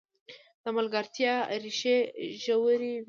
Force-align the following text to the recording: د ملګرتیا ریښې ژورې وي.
د 0.63 0.65
ملګرتیا 0.77 1.33
ریښې 1.63 1.97
ژورې 2.43 2.77
وي. 2.81 2.95